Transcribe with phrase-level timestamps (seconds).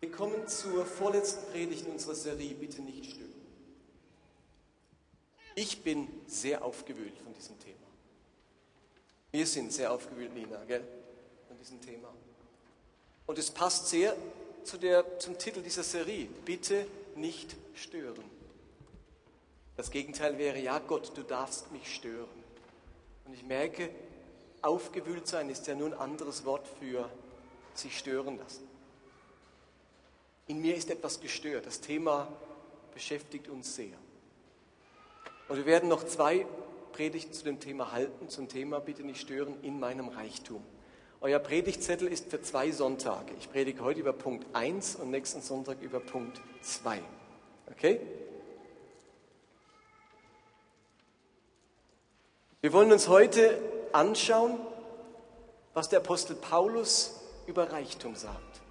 [0.00, 3.34] Wir kommen zur vorletzten Predigt in unserer Serie Bitte nicht stören.
[5.54, 7.76] Ich bin sehr aufgewühlt von diesem Thema.
[9.30, 10.82] Wir sind sehr aufgewühlt, Nina, gell?
[11.48, 12.08] Von diesem Thema.
[13.26, 14.16] Und es passt sehr
[14.64, 16.28] zu der, zum Titel dieser Serie.
[16.46, 18.24] Bitte nicht stören.
[19.76, 22.28] Das Gegenteil wäre, ja Gott, du darfst mich stören.
[23.26, 23.90] Und ich merke,
[24.62, 27.10] aufgewühlt sein ist ja nur ein anderes Wort für
[27.74, 28.69] sich stören lassen.
[30.50, 31.64] In mir ist etwas gestört.
[31.64, 32.26] Das Thema
[32.92, 33.96] beschäftigt uns sehr.
[35.46, 36.44] Und wir werden noch zwei
[36.90, 40.60] Predigten zu dem Thema halten, zum Thema Bitte nicht stören in meinem Reichtum.
[41.20, 43.32] Euer Predigtzettel ist für zwei Sonntage.
[43.38, 47.00] Ich predige heute über Punkt 1 und nächsten Sonntag über Punkt 2.
[47.70, 48.00] Okay?
[52.60, 53.56] Wir wollen uns heute
[53.92, 54.58] anschauen,
[55.74, 58.62] was der Apostel Paulus über Reichtum sagt.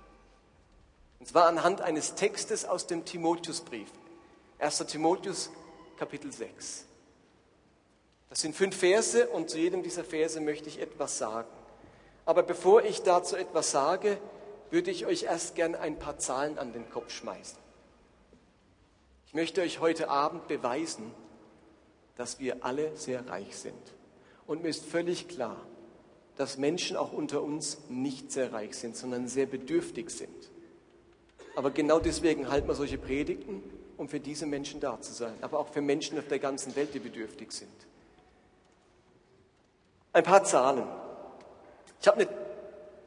[1.19, 3.89] Und zwar anhand eines Textes aus dem Timotheusbrief.
[4.59, 4.77] 1.
[4.87, 5.49] Timotheus
[5.97, 6.85] Kapitel 6.
[8.29, 11.49] Das sind fünf Verse und zu jedem dieser Verse möchte ich etwas sagen.
[12.25, 14.17] Aber bevor ich dazu etwas sage,
[14.69, 17.57] würde ich euch erst gern ein paar Zahlen an den Kopf schmeißen.
[19.25, 21.11] Ich möchte euch heute Abend beweisen,
[22.15, 23.81] dass wir alle sehr reich sind.
[24.45, 25.57] Und mir ist völlig klar,
[26.35, 30.49] dass Menschen auch unter uns nicht sehr reich sind, sondern sehr bedürftig sind.
[31.59, 33.61] Aber genau deswegen halten wir solche Predigten,
[33.97, 36.93] um für diese Menschen da zu sein, aber auch für Menschen auf der ganzen Welt,
[36.93, 37.73] die bedürftig sind.
[40.13, 40.87] Ein paar Zahlen.
[41.99, 42.29] Ich habe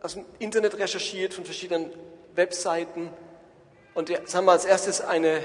[0.02, 1.92] aus dem Internet recherchiert von verschiedenen
[2.34, 3.08] Webseiten
[3.94, 5.40] und jetzt haben wir als erstes eine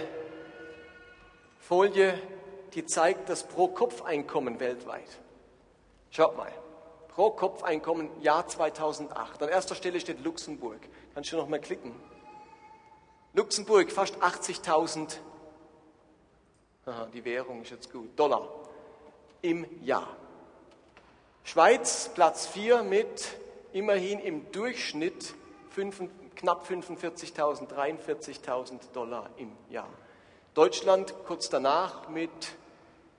[1.59, 2.13] Folie,
[2.73, 5.17] die zeigt das Pro-Kopf-Einkommen weltweit.
[6.09, 6.51] Schaut mal.
[7.15, 9.43] Pro-Kopf-Einkommen Jahr 2008.
[9.43, 10.81] An erster Stelle steht Luxemburg.
[11.13, 11.95] Kannst du noch mal klicken?
[13.37, 15.17] Luxemburg fast 80.000,
[17.13, 18.49] die Währung ist jetzt gut, Dollar
[19.43, 20.07] im Jahr.
[21.43, 23.37] Schweiz Platz 4 mit
[23.73, 25.35] immerhin im Durchschnitt
[25.69, 26.01] 5,
[26.35, 29.89] knapp 45.000, 43.000 Dollar im Jahr.
[30.55, 32.31] Deutschland kurz danach mit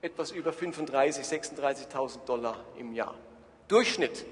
[0.01, 1.23] etwas über 35.000,
[1.55, 3.15] 36.000 Dollar im Jahr.
[3.69, 4.25] Durchschnitt.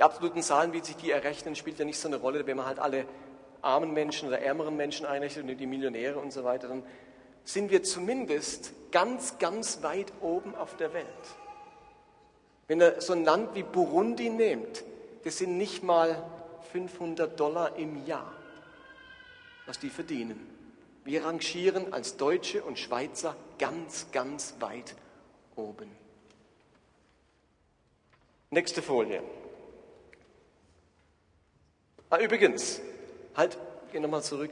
[0.00, 2.64] Die absoluten Zahlen, wie sich die errechnen, spielt ja nicht so eine Rolle, wenn man
[2.64, 3.04] halt alle
[3.60, 6.82] armen Menschen oder ärmeren Menschen einrechnet und die Millionäre und so weiter, dann
[7.44, 11.04] sind wir zumindest ganz, ganz weit oben auf der Welt.
[12.66, 14.84] Wenn ihr so ein Land wie Burundi nehmt,
[15.24, 16.24] das sind nicht mal
[16.72, 18.32] 500 Dollar im Jahr,
[19.66, 20.48] was die verdienen.
[21.04, 24.94] Wir rangieren als Deutsche und Schweizer ganz, ganz weit
[25.56, 25.90] oben.
[28.48, 29.22] Nächste Folie.
[32.10, 32.80] Ah, übrigens,
[33.36, 33.56] halt,
[33.92, 34.50] geh nochmal zurück.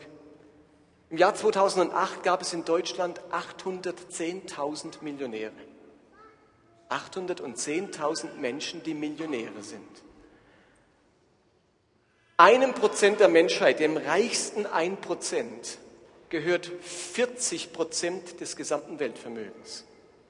[1.10, 5.52] Im Jahr 2008 gab es in Deutschland 810.000 Millionäre.
[6.88, 9.88] 810.000 Menschen, die Millionäre sind.
[12.36, 15.78] Einem Prozent der Menschheit, dem reichsten ein Prozent,
[16.28, 19.84] gehört 40 Prozent des gesamten Weltvermögens.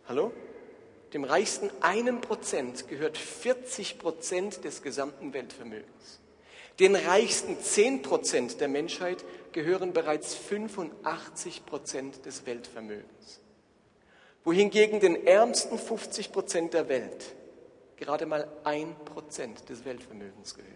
[0.08, 0.32] Hallo?
[1.12, 6.20] Dem reichsten einem Prozent gehört 40 Prozent des gesamten Weltvermögens.
[6.80, 13.40] Den reichsten 10 Prozent der Menschheit gehören bereits 85 Prozent des Weltvermögens.
[14.44, 17.34] Wohingegen den ärmsten 50 Prozent der Welt
[17.96, 20.72] gerade mal ein Prozent des Weltvermögens gehört.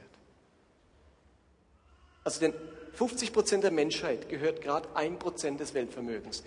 [2.24, 2.52] Also den
[2.94, 6.42] 50 Prozent der Menschheit gehört gerade ein Prozent des Weltvermögens.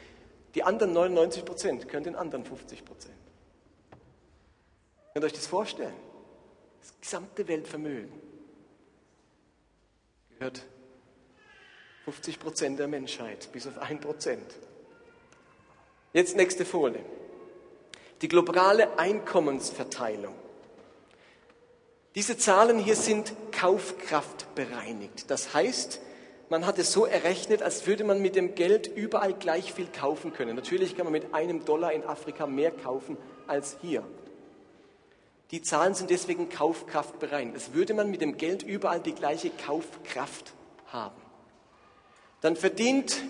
[0.53, 3.15] Die anderen 99 Prozent gehören den anderen 50 Prozent.
[5.13, 5.95] Könnt ihr euch das vorstellen?
[6.81, 8.34] Das gesamte Weltvermögen
[10.45, 10.61] gehört
[12.05, 14.45] 50 Prozent der Menschheit, bis auf ein Prozent.
[16.13, 17.03] Jetzt nächste Folie.
[18.21, 20.35] Die globale Einkommensverteilung.
[22.13, 25.31] Diese Zahlen hier sind kaufkraftbereinigt.
[25.31, 25.99] Das heißt,
[26.49, 30.31] man hat es so errechnet, als würde man mit dem Geld überall gleich viel kaufen
[30.31, 30.55] können.
[30.55, 33.17] Natürlich kann man mit einem Dollar in Afrika mehr kaufen
[33.47, 34.03] als hier.
[35.51, 37.55] Die Zahlen sind deswegen kaufkraftbereinigt.
[37.55, 40.53] Es würde man mit dem Geld überall die gleiche Kaufkraft
[40.87, 41.21] haben.
[42.41, 43.21] Dann verdient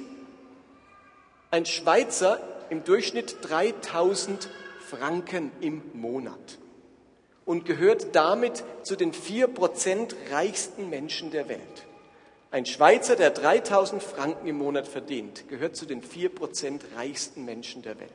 [1.52, 2.40] ein Schweizer
[2.70, 4.50] im Durchschnitt 3000
[4.90, 6.58] Franken im Monat
[7.46, 11.86] und gehört damit zu den 4% reichsten Menschen der Welt.
[12.52, 18.00] Ein Schweizer, der 3000 Franken im Monat verdient, gehört zu den 4% reichsten Menschen der
[18.00, 18.12] Welt.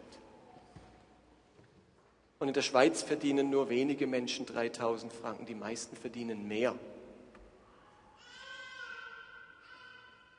[2.41, 6.75] Und in der Schweiz verdienen nur wenige Menschen 3000 Franken, die meisten verdienen mehr.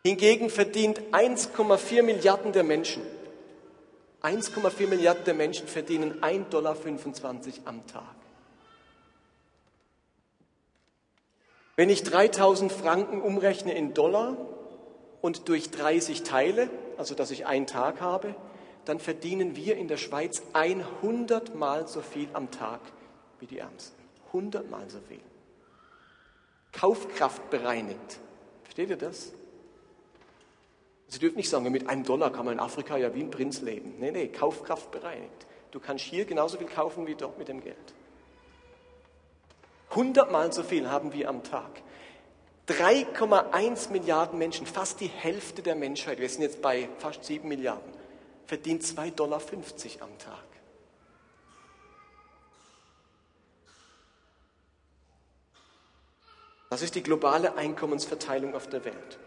[0.03, 3.03] Hingegen verdient 1,4 Milliarden der Menschen,
[4.23, 6.75] 1,4 Milliarden der Menschen verdienen 1,25 Dollar
[7.65, 8.15] am Tag.
[11.75, 14.37] Wenn ich 3000 Franken umrechne in Dollar
[15.21, 18.35] und durch 30 teile, also dass ich einen Tag habe,
[18.85, 22.81] dann verdienen wir in der Schweiz 100 Mal so viel am Tag
[23.39, 24.01] wie die Ärmsten.
[24.27, 25.19] 100 Mal so viel.
[26.71, 28.19] Kaufkraft bereinigt.
[28.63, 29.33] Versteht ihr das?
[31.07, 33.61] Sie dürfen nicht sagen, mit einem Dollar kann man in Afrika ja wie ein Prinz
[33.61, 33.95] leben.
[33.99, 35.45] Nee, nee, Kaufkraft bereinigt.
[35.71, 37.75] Du kannst hier genauso viel kaufen wie dort mit dem Geld.
[39.93, 41.81] Hundertmal so viel haben wir am Tag.
[42.67, 47.91] 3,1 Milliarden Menschen, fast die Hälfte der Menschheit, wir sind jetzt bei fast 7 Milliarden,
[48.51, 49.41] verdient 2,50 Dollar
[50.01, 50.43] am Tag.
[56.69, 59.19] Das ist die globale Einkommensverteilung auf der Welt.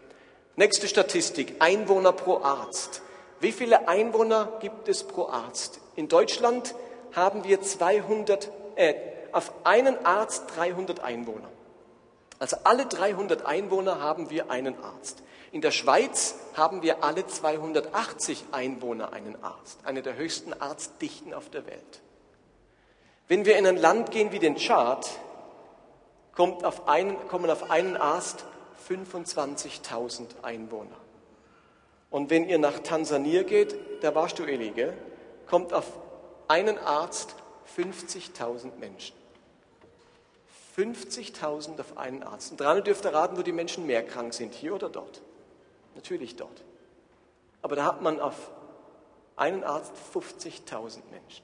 [0.57, 3.01] Nächste Statistik, Einwohner pro Arzt.
[3.39, 5.79] Wie viele Einwohner gibt es pro Arzt?
[5.95, 6.75] In Deutschland
[7.15, 8.93] haben wir 200, äh,
[9.31, 11.49] auf einen Arzt 300 Einwohner.
[12.37, 15.23] Also alle 300 Einwohner haben wir einen Arzt.
[15.55, 21.49] In der Schweiz haben wir alle 280 Einwohner einen Arzt, eine der höchsten Arztdichten auf
[21.49, 22.01] der Welt.
[23.29, 25.09] Wenn wir in ein Land gehen wie den Chad,
[26.33, 28.43] kommt auf einen, kommen auf einen Arzt
[28.89, 30.97] 25.000 Einwohner.
[32.09, 34.93] Und wenn ihr nach Tansania geht, da warst du, Eli, gell?
[35.47, 35.89] kommt auf
[36.49, 37.33] einen Arzt
[37.77, 39.15] 50.000 Menschen.
[40.75, 42.51] 50.000 auf einen Arzt.
[42.51, 45.21] Und dran dürft ihr raten, wo die Menschen mehr krank sind, hier oder dort.
[45.95, 46.63] Natürlich dort.
[47.61, 48.51] Aber da hat man auf
[49.35, 51.43] einen Arzt 50.000 Menschen.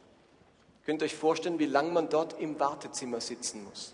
[0.85, 3.93] Könnt ihr euch vorstellen, wie lange man dort im Wartezimmer sitzen muss?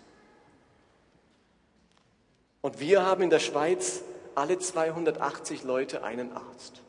[2.60, 4.02] Und wir haben in der Schweiz
[4.34, 6.82] alle 280 Leute einen Arzt.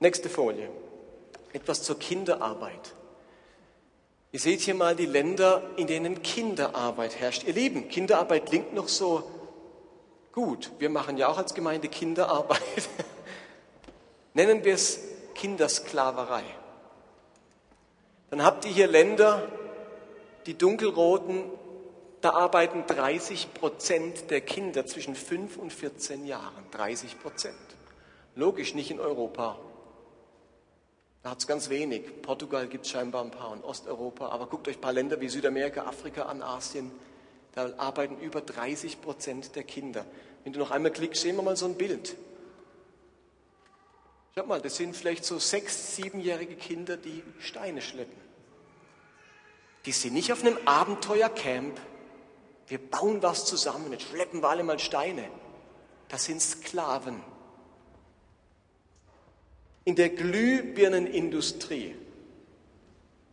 [0.00, 0.70] Nächste Folie.
[1.52, 2.94] Etwas zur Kinderarbeit.
[4.30, 7.44] Ihr seht hier mal die Länder, in denen Kinderarbeit herrscht.
[7.44, 9.28] Ihr Lieben, Kinderarbeit klingt noch so
[10.38, 10.70] gut.
[10.78, 12.88] Wir machen ja auch als Gemeinde Kinderarbeit.
[14.34, 15.00] Nennen wir es
[15.34, 16.44] Kindersklaverei.
[18.30, 19.48] Dann habt ihr hier Länder,
[20.46, 21.42] die dunkelroten
[22.20, 26.64] da arbeiten 30 Prozent der Kinder zwischen 5 und 14 Jahren.
[26.70, 27.56] 30 Prozent.
[28.36, 29.58] Logisch, nicht in Europa.
[31.22, 32.22] Da hat es ganz wenig.
[32.22, 34.28] Portugal gibt es scheinbar ein paar und Osteuropa.
[34.28, 36.92] Aber guckt euch ein paar Länder wie Südamerika, Afrika an, Asien.
[37.58, 40.06] Da arbeiten über 30 Prozent der Kinder.
[40.44, 42.14] Wenn du noch einmal klickst, sehen wir mal so ein Bild.
[44.36, 48.16] Schau mal, das sind vielleicht so sechs, siebenjährige Kinder, die Steine schleppen.
[49.86, 51.80] Die sind nicht auf einem Abenteuercamp
[52.68, 55.24] wir bauen was zusammen, jetzt schleppen wir alle mal Steine.
[56.08, 57.20] Das sind Sklaven.
[59.84, 61.94] In der Glühbirnenindustrie,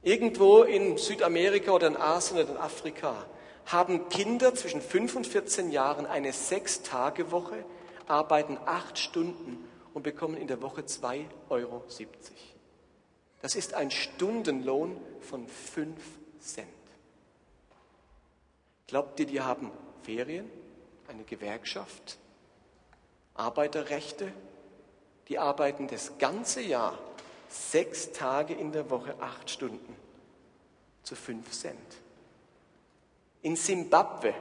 [0.03, 3.25] irgendwo in Südamerika oder in Asien oder in Afrika,
[3.65, 7.65] haben Kinder zwischen 5 und 14 Jahren eine Sechs-Tage-Woche,
[8.07, 11.83] arbeiten acht Stunden und bekommen in der Woche 2,70 Euro.
[13.41, 15.99] Das ist ein Stundenlohn von 5
[16.39, 16.67] Cent.
[18.87, 19.71] Glaubt ihr, die haben
[20.03, 20.49] Ferien,
[21.07, 22.17] eine Gewerkschaft,
[23.33, 24.31] Arbeiterrechte?
[25.27, 26.99] Die arbeiten das ganze Jahr
[27.49, 29.95] sechs Tage in der Woche, acht Stunden
[31.03, 31.77] zu fünf Cent.
[33.45, 34.33] In Simbabwe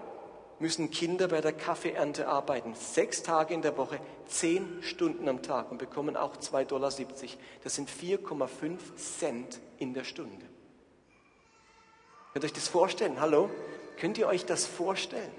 [0.60, 5.70] müssen Kinder bei der Kaffeeernte arbeiten, sechs Tage in der Woche, zehn Stunden am Tag
[5.70, 6.90] und bekommen auch 2,70 Dollar.
[7.62, 10.46] Das sind 4,5 Cent in der Stunde.
[12.32, 13.20] Könnt ihr euch das vorstellen?
[13.20, 13.50] Hallo?
[13.98, 15.34] Könnt ihr euch das vorstellen?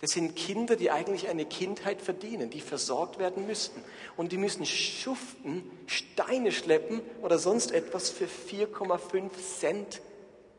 [0.00, 3.84] Das sind Kinder, die eigentlich eine Kindheit verdienen, die versorgt werden müssten.
[4.16, 10.02] Und die müssen schuften, Steine schleppen oder sonst etwas für 4,5 Cent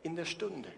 [0.01, 0.69] in der Stunde.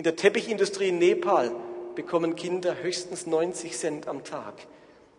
[0.00, 1.54] In der Teppichindustrie in Nepal
[1.94, 4.54] bekommen Kinder höchstens 90 Cent am Tag.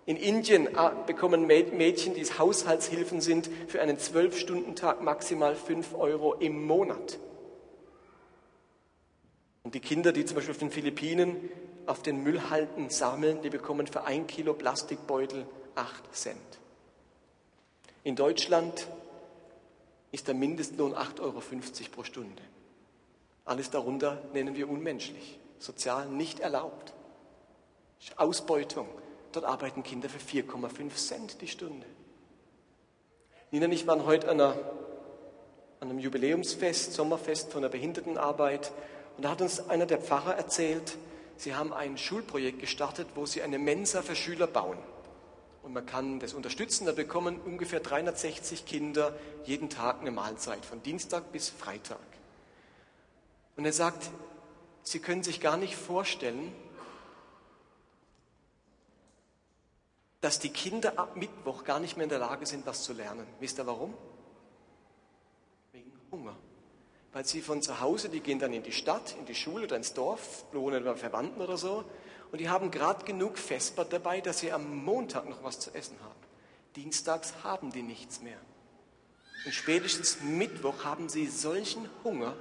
[0.07, 6.65] In Indien ah, bekommen Mädchen, die Haushaltshilfen sind, für einen 12-Stunden-Tag maximal 5 Euro im
[6.65, 7.19] Monat.
[9.61, 11.51] Und die Kinder, die zum Beispiel auf den Philippinen
[11.85, 15.45] auf den Müllhalten sammeln, die bekommen für ein Kilo Plastikbeutel
[15.75, 16.59] 8 Cent.
[18.03, 18.87] In Deutschland
[20.11, 21.39] ist der Mindestlohn 8,50 Euro
[21.91, 22.41] pro Stunde.
[23.51, 26.93] Alles darunter nennen wir unmenschlich, sozial nicht erlaubt.
[28.15, 28.87] Ausbeutung.
[29.33, 31.85] Dort arbeiten Kinder für 4,5 Cent die Stunde.
[33.51, 34.55] Nina und ich waren heute an, einer,
[35.81, 38.71] an einem Jubiläumsfest, Sommerfest von der Behindertenarbeit
[39.17, 40.97] und da hat uns einer der Pfarrer erzählt,
[41.35, 44.77] sie haben ein Schulprojekt gestartet, wo sie eine Mensa für Schüler bauen.
[45.61, 46.85] Und man kann das unterstützen.
[46.85, 51.99] Da bekommen ungefähr 360 Kinder jeden Tag eine Mahlzeit, von Dienstag bis Freitag.
[53.55, 54.09] Und er sagt,
[54.83, 56.53] sie können sich gar nicht vorstellen,
[60.21, 63.25] dass die Kinder ab Mittwoch gar nicht mehr in der Lage sind, was zu lernen.
[63.39, 63.93] Wisst ihr warum?
[65.71, 66.35] Wegen Hunger.
[67.11, 69.75] Weil sie von zu Hause, die gehen dann in die Stadt, in die Schule oder
[69.75, 71.83] ins Dorf, wohnen bei Verwandten oder so,
[72.31, 75.97] und die haben gerade genug Vesper dabei, dass sie am Montag noch was zu essen
[76.01, 76.19] haben.
[76.77, 78.39] Dienstags haben die nichts mehr.
[79.45, 82.35] Und spätestens Mittwoch haben sie solchen Hunger,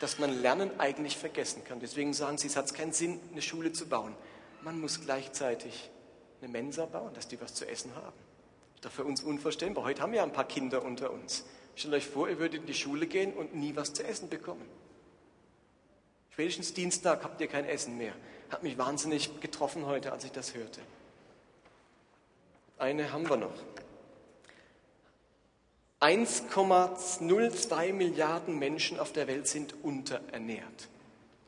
[0.00, 1.80] dass man Lernen eigentlich vergessen kann.
[1.80, 4.14] Deswegen sagen sie, es hat keinen Sinn, eine Schule zu bauen.
[4.62, 5.90] Man muss gleichzeitig
[6.40, 8.16] eine Mensa bauen, dass die was zu essen haben.
[8.72, 9.84] Das ist doch für uns unvorstellbar.
[9.84, 11.44] Heute haben wir ja ein paar Kinder unter uns.
[11.76, 14.68] Stellt euch vor, ihr würdet in die Schule gehen und nie was zu essen bekommen.
[16.30, 18.12] Spätestens Dienstag habt ihr kein Essen mehr.
[18.50, 20.80] Hat mich wahnsinnig getroffen heute, als ich das hörte.
[22.78, 23.54] Eine haben wir noch.
[26.04, 30.88] 1,02 Milliarden Menschen auf der Welt sind unterernährt.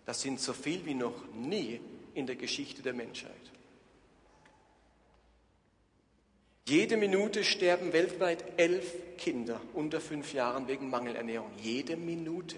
[0.06, 1.78] Das sind so viel wie noch nie
[2.14, 3.34] in der Geschichte der Menschheit.
[6.66, 11.50] Jede Minute sterben weltweit elf Kinder unter fünf Jahren wegen Mangelernährung.
[11.58, 12.56] Jede Minute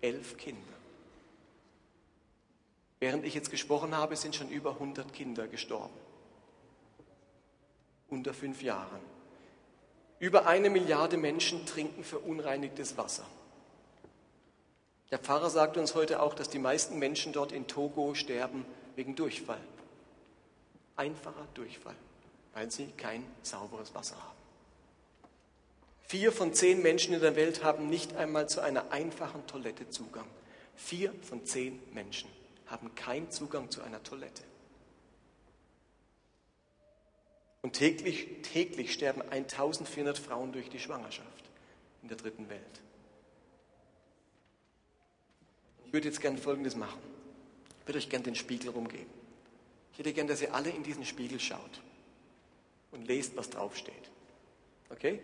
[0.00, 0.62] elf Kinder.
[3.00, 5.92] Während ich jetzt gesprochen habe, sind schon über 100 Kinder gestorben.
[8.08, 9.13] Unter fünf Jahren.
[10.24, 13.26] Über eine Milliarde Menschen trinken verunreinigtes Wasser.
[15.10, 18.64] Der Pfarrer sagt uns heute auch, dass die meisten Menschen dort in Togo sterben
[18.96, 19.60] wegen Durchfall.
[20.96, 21.94] Einfacher Durchfall
[22.54, 24.38] weil sie kein sauberes Wasser haben.
[26.06, 30.26] Vier von zehn Menschen in der Welt haben nicht einmal zu einer einfachen Toilette Zugang.
[30.76, 32.30] Vier von zehn Menschen
[32.66, 34.42] haben keinen Zugang zu einer Toilette.
[37.64, 41.44] Und täglich, täglich sterben 1400 Frauen durch die Schwangerschaft
[42.02, 42.82] in der dritten Welt.
[45.86, 47.00] Ich würde jetzt gern Folgendes machen.
[47.80, 49.10] Ich würde euch gern den Spiegel rumgeben.
[49.92, 51.80] Ich hätte gern, dass ihr alle in diesen Spiegel schaut
[52.90, 54.10] und lest, was draufsteht.
[54.90, 55.20] Okay?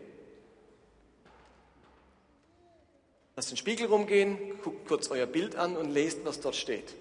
[3.37, 6.95] Lasst den Spiegel rumgehen, guckt kurz euer Bild an und lest, was dort steht.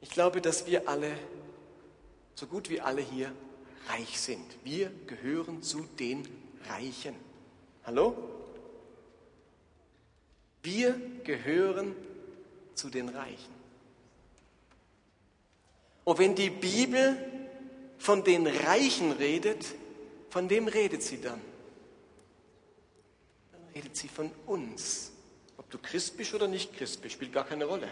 [0.00, 1.16] Ich glaube, dass wir alle,
[2.34, 3.32] so gut wie alle hier,
[3.88, 4.44] reich sind.
[4.64, 6.26] Wir gehören zu den
[6.68, 7.14] Reichen.
[7.84, 8.16] Hallo?
[10.62, 11.94] Wir gehören
[12.74, 13.52] zu den Reichen.
[16.04, 17.16] Und wenn die Bibel
[17.98, 19.64] von den Reichen redet,
[20.30, 21.40] von wem redet sie dann?
[23.52, 25.12] Dann redet sie von uns.
[25.56, 27.88] Ob du Christ bist oder nicht Christ bist, spielt gar keine Rolle.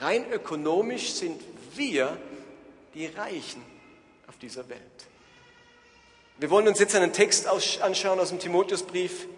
[0.00, 1.42] Rein ökonomisch sind
[1.74, 2.16] wir
[2.94, 3.62] die Reichen
[4.26, 5.06] auf dieser Welt.
[6.42, 9.28] Wir wollen uns jetzt einen Text anschauen aus dem Timotheusbrief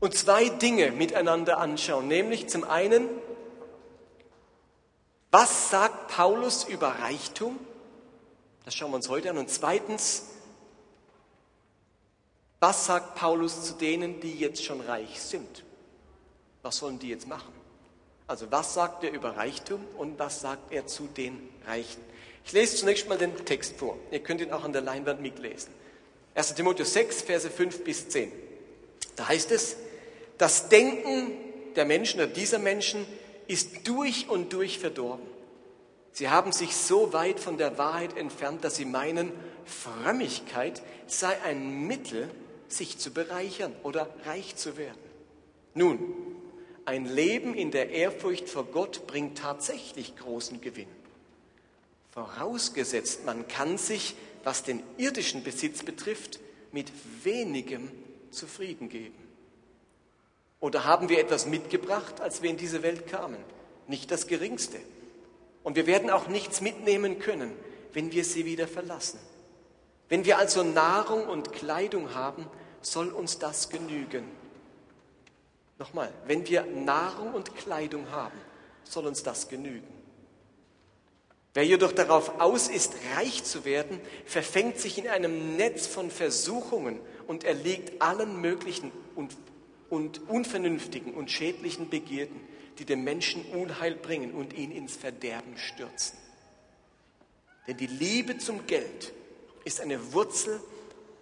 [0.00, 2.08] und zwei Dinge miteinander anschauen.
[2.08, 3.10] Nämlich zum einen,
[5.30, 7.58] was sagt Paulus über Reichtum?
[8.64, 9.36] Das schauen wir uns heute an.
[9.36, 10.28] Und zweitens,
[12.58, 15.62] was sagt Paulus zu denen, die jetzt schon reich sind?
[16.62, 17.52] Was sollen die jetzt machen?
[18.26, 22.00] Also was sagt er über Reichtum und was sagt er zu den Reichen?
[22.44, 23.98] Ich lese zunächst mal den Text vor.
[24.10, 25.72] Ihr könnt ihn auch an der Leinwand mitlesen.
[26.34, 28.30] 1 Timotheus 6, Verse 5 bis 10.
[29.16, 29.76] Da heißt es,
[30.36, 31.32] das Denken
[31.76, 33.06] der Menschen oder dieser Menschen
[33.46, 35.26] ist durch und durch verdorben.
[36.12, 39.32] Sie haben sich so weit von der Wahrheit entfernt, dass sie meinen,
[39.64, 42.30] Frömmigkeit sei ein Mittel,
[42.68, 44.98] sich zu bereichern oder reich zu werden.
[45.74, 45.98] Nun,
[46.84, 50.88] ein Leben in der Ehrfurcht vor Gott bringt tatsächlich großen Gewinn.
[52.14, 56.38] Vorausgesetzt, man kann sich, was den irdischen Besitz betrifft,
[56.70, 56.92] mit
[57.24, 57.90] wenigem
[58.30, 59.18] zufrieden geben.
[60.60, 63.38] Oder haben wir etwas mitgebracht, als wir in diese Welt kamen?
[63.88, 64.78] Nicht das Geringste.
[65.64, 67.50] Und wir werden auch nichts mitnehmen können,
[67.92, 69.18] wenn wir sie wieder verlassen.
[70.08, 72.46] Wenn wir also Nahrung und Kleidung haben,
[72.80, 74.30] soll uns das genügen.
[75.80, 78.38] Nochmal, wenn wir Nahrung und Kleidung haben,
[78.84, 79.93] soll uns das genügen.
[81.54, 87.00] Wer jedoch darauf aus ist, reich zu werden, verfängt sich in einem Netz von Versuchungen
[87.26, 89.36] und erliegt allen möglichen und,
[89.88, 92.40] und unvernünftigen und schädlichen Begierden
[92.78, 96.18] die dem Menschen Unheil bringen und ihn ins Verderben stürzen.
[97.66, 99.12] Denn die Liebe zum Geld
[99.64, 100.60] ist eine Wurzel,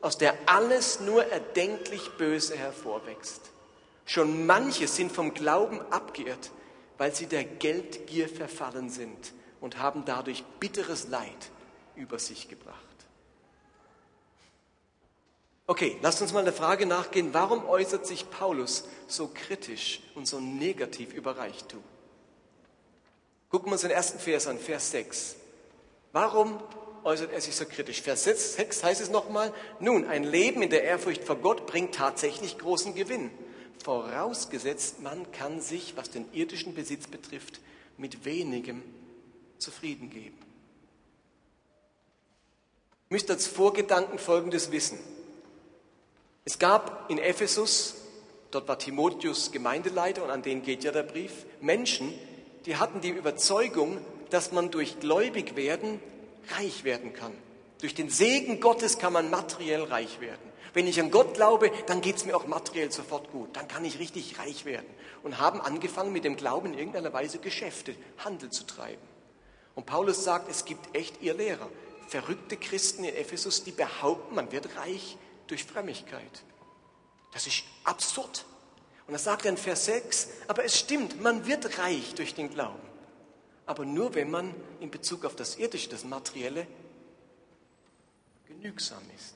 [0.01, 3.51] aus der alles nur erdenklich Böse hervorwächst.
[4.05, 6.51] Schon manche sind vom Glauben abgeirrt,
[6.99, 9.33] weil sie der Geldgier verfallen sind
[9.63, 11.51] und haben dadurch bitteres Leid
[11.97, 12.77] über sich gebracht.
[15.67, 20.41] Okay, lasst uns mal der Frage nachgehen, warum äußert sich Paulus so kritisch und so
[20.41, 21.83] negativ über Reichtum?
[23.49, 25.37] Gucken wir uns den ersten Vers an, Vers 6.
[26.11, 26.61] Warum
[27.05, 28.03] äußert er sich so kritisch?
[28.03, 32.59] Vers 6 heißt es nochmal, nun, ein Leben in der Ehrfurcht vor Gott bringt tatsächlich
[32.59, 33.31] großen Gewinn,
[33.85, 37.61] vorausgesetzt man kann sich, was den irdischen Besitz betrifft,
[37.97, 38.83] mit wenigem
[39.63, 40.39] zufrieden geben.
[43.09, 44.99] Ihr müsst als Vorgedanken Folgendes wissen.
[46.45, 47.95] Es gab in Ephesus,
[48.51, 52.13] dort war Timotheus Gemeindeleiter und an den geht ja der Brief, Menschen,
[52.67, 53.99] die hatten die Überzeugung,
[54.31, 56.01] dass man durch gläubig werden
[56.59, 57.33] reich werden kann.
[57.81, 60.41] Durch den Segen Gottes kann man materiell reich werden.
[60.75, 63.57] Wenn ich an Gott glaube, dann geht es mir auch materiell sofort gut.
[63.57, 64.87] Dann kann ich richtig reich werden.
[65.23, 69.03] Und haben angefangen, mit dem Glauben in irgendeiner Weise Geschäfte, Handel zu treiben.
[69.75, 71.69] Und Paulus sagt, es gibt echt ihr Lehrer,
[72.09, 76.43] verrückte Christen in Ephesus, die behaupten, man wird reich durch Frömmigkeit.
[77.33, 78.45] Das ist absurd.
[79.07, 82.51] Und das sagt er in Vers 6, aber es stimmt, man wird reich durch den
[82.51, 82.81] Glauben.
[83.67, 86.67] Aber nur wenn man in Bezug auf das Irdische, das Materielle,
[88.47, 89.35] genügsam ist.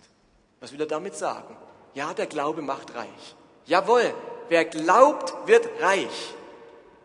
[0.61, 1.57] Was will er damit sagen?
[1.95, 3.37] Ja, der Glaube macht reich.
[3.65, 4.15] Jawohl,
[4.49, 6.35] wer glaubt, wird reich,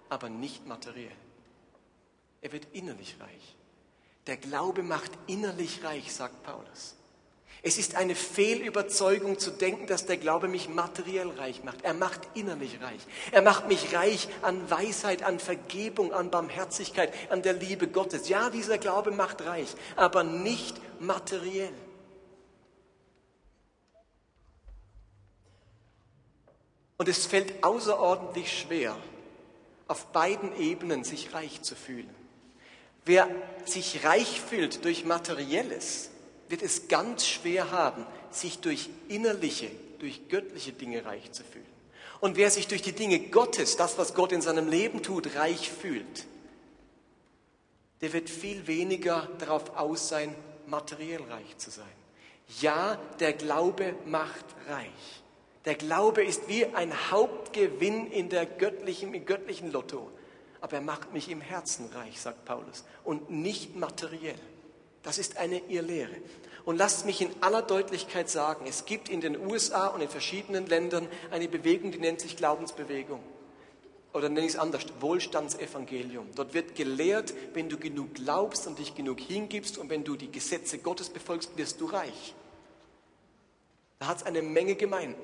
[0.10, 1.12] aber nicht materiell.
[2.42, 3.56] Er wird innerlich reich.
[4.28, 6.96] Der Glaube macht innerlich reich, sagt Paulus.
[7.64, 11.84] Es ist eine Fehlüberzeugung zu denken, dass der Glaube mich materiell reich macht.
[11.84, 13.02] Er macht innerlich reich.
[13.32, 18.30] Er macht mich reich an Weisheit, an Vergebung, an Barmherzigkeit, an der Liebe Gottes.
[18.30, 21.74] Ja, dieser Glaube macht reich, aber nicht materiell.
[26.98, 28.96] Und es fällt außerordentlich schwer,
[29.88, 32.21] auf beiden Ebenen sich reich zu fühlen.
[33.06, 33.28] Wer
[33.66, 36.10] sich reich fühlt durch Materielles,
[36.50, 41.66] wird es ganz schwer haben, sich durch innerliche, durch göttliche Dinge reich zu fühlen.
[42.20, 45.72] Und wer sich durch die Dinge Gottes, das, was Gott in seinem Leben tut, reich
[45.72, 46.26] fühlt,
[48.02, 50.36] der wird viel weniger darauf aus sein,
[50.68, 51.86] materiell reich zu sein.
[52.60, 55.24] Ja, der Glaube macht reich.
[55.66, 60.12] Der Glaube ist wie ein Hauptgewinn in der göttlichen, im göttlichen Lotto.
[60.62, 64.40] Aber er macht mich im Herzen reich, sagt Paulus, und nicht materiell.
[65.04, 66.16] Das ist eine Irrlehre.
[66.64, 70.68] Und lasst mich in aller Deutlichkeit sagen, es gibt in den USA und in verschiedenen
[70.68, 73.22] Ländern eine Bewegung, die nennt sich Glaubensbewegung.
[74.14, 76.28] Oder nenne ich es anders, Wohlstandsevangelium.
[76.36, 80.32] Dort wird gelehrt, wenn du genug glaubst und dich genug hingibst und wenn du die
[80.32, 82.36] Gesetze Gottes befolgst, wirst du reich.
[84.00, 85.22] Da hat es eine Menge Gemeinden.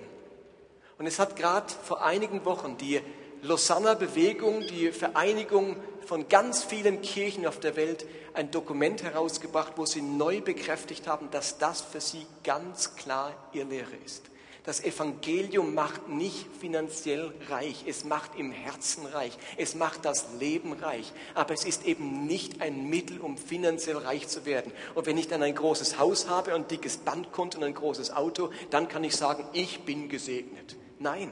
[0.97, 3.02] Und es hat gerade vor einigen Wochen die
[3.43, 9.86] Lausanner Bewegung, die Vereinigung von ganz vielen Kirchen auf der Welt, ein Dokument herausgebracht, wo
[9.86, 14.23] sie neu bekräftigt haben, dass das für sie ganz klar ihr Lehre ist.
[14.63, 20.73] Das Evangelium macht nicht finanziell reich, es macht im Herzen reich, es macht das Leben
[20.73, 24.73] reich, aber es ist eben nicht ein Mittel, um finanziell reich zu werden.
[24.93, 28.50] Und wenn ich dann ein großes Haus habe ein dickes Bandkonto und ein großes Auto,
[28.69, 30.76] dann kann ich sagen, ich bin gesegnet.
[31.00, 31.32] Nein,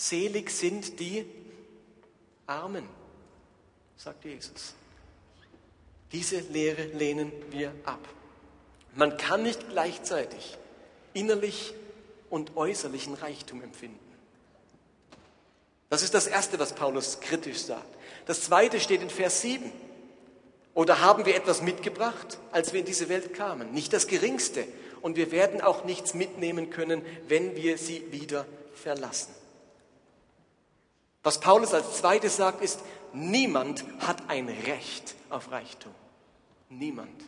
[0.00, 1.26] Selig sind die
[2.46, 2.88] Armen,
[3.96, 4.74] sagt Jesus.
[6.12, 7.98] Diese Lehre lehnen wir ab.
[8.94, 10.56] Man kann nicht gleichzeitig
[11.14, 11.74] innerlich
[12.30, 13.98] und äußerlichen Reichtum empfinden.
[15.90, 17.98] Das ist das Erste, was Paulus kritisch sagt.
[18.26, 19.72] Das Zweite steht in Vers 7.
[20.74, 23.72] Oder haben wir etwas mitgebracht, als wir in diese Welt kamen?
[23.72, 24.64] Nicht das Geringste.
[25.00, 29.37] Und wir werden auch nichts mitnehmen können, wenn wir sie wieder verlassen.
[31.22, 32.80] Was Paulus als zweites sagt, ist,
[33.12, 35.94] niemand hat ein Recht auf Reichtum.
[36.68, 37.22] Niemand.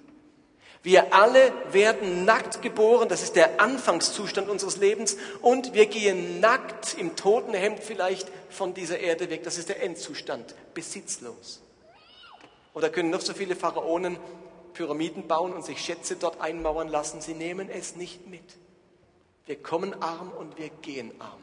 [0.83, 6.96] Wir alle werden nackt geboren, das ist der Anfangszustand unseres Lebens, und wir gehen nackt
[6.98, 11.61] im toten Hemd vielleicht von dieser Erde weg, das ist der Endzustand, besitzlos.
[12.72, 14.16] Oder können noch so viele Pharaonen
[14.72, 18.57] Pyramiden bauen und sich Schätze dort einmauern lassen, sie nehmen es nicht mit.
[19.44, 21.42] Wir kommen arm und wir gehen arm.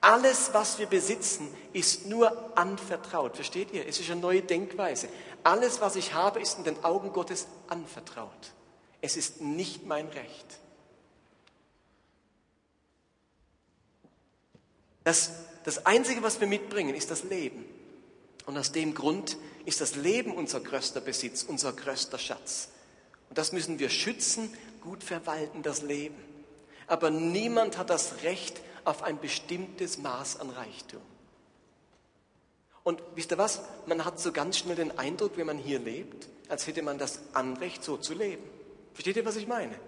[0.00, 3.34] Alles, was wir besitzen, ist nur anvertraut.
[3.34, 3.86] Versteht ihr?
[3.86, 5.08] Es ist eine neue Denkweise.
[5.42, 8.52] Alles, was ich habe, ist in den Augen Gottes anvertraut.
[9.00, 10.46] Es ist nicht mein Recht.
[15.04, 15.30] Das,
[15.64, 17.64] das Einzige, was wir mitbringen, ist das Leben.
[18.44, 22.68] Und aus dem Grund ist das Leben unser größter Besitz, unser größter Schatz.
[23.28, 26.16] Und das müssen wir schützen, gut verwalten, das Leben.
[26.86, 31.02] Aber niemand hat das Recht, auf ein bestimmtes Maß an Reichtum.
[32.84, 33.62] Und wisst ihr was?
[33.86, 37.20] Man hat so ganz schnell den Eindruck, wenn man hier lebt, als hätte man das
[37.32, 38.44] Anrecht, so zu leben.
[38.94, 39.78] Versteht ihr, was ich meine?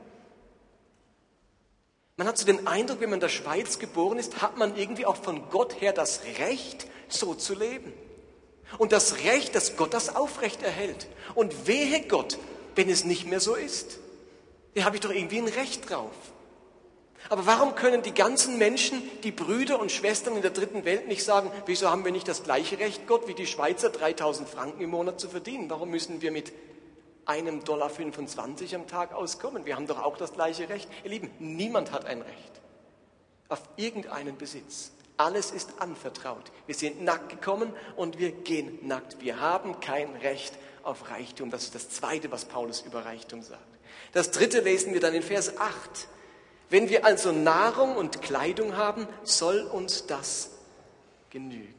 [2.17, 5.07] Man hat so den Eindruck, wenn man in der Schweiz geboren ist, hat man irgendwie
[5.07, 7.93] auch von Gott her das Recht, so zu leben.
[8.79, 11.07] Und das Recht, dass Gott das aufrecht erhält.
[11.37, 12.37] Und wehe Gott,
[12.75, 14.01] wenn es nicht mehr so ist.
[14.75, 16.13] Da habe ich doch irgendwie ein Recht drauf.
[17.31, 21.25] Aber warum können die ganzen Menschen, die Brüder und Schwestern in der dritten Welt nicht
[21.25, 24.91] sagen, wieso haben wir nicht das gleiche Recht, Gott, wie die Schweizer 3000 Franken im
[24.91, 25.69] Monat zu verdienen?
[25.69, 26.53] Warum müssen wir mit
[27.29, 29.67] einem Dollar 25 am Tag auskommen.
[29.67, 30.89] Wir haben doch auch das gleiche Recht.
[31.05, 32.61] Ihr Lieben, niemand hat ein Recht
[33.51, 34.93] auf irgendeinen Besitz.
[35.19, 36.51] Alles ist anvertraut.
[36.67, 39.21] Wir sind nackt gekommen und wir gehen nackt.
[39.21, 41.51] Wir haben kein Recht auf Reichtum.
[41.51, 43.61] Das ist das Zweite, was Paulus über Reichtum sagt.
[44.13, 46.09] Das Dritte lesen wir dann in Vers 8.
[46.71, 50.51] Wenn wir also Nahrung und Kleidung haben, soll uns das
[51.31, 51.75] genügen.